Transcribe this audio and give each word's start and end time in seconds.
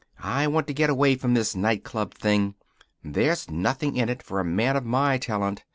I 0.23 0.47
want 0.47 0.65
to 0.65 0.73
get 0.73 0.89
away 0.89 1.13
from 1.13 1.35
this 1.35 1.55
night 1.55 1.83
club 1.83 2.15
thing. 2.15 2.55
There's 3.03 3.51
nothing 3.51 3.95
in 3.97 4.09
it 4.09 4.23
for 4.23 4.39
a 4.39 4.43
man 4.43 4.75
of 4.75 4.83
my 4.83 5.19
talent. 5.19 5.63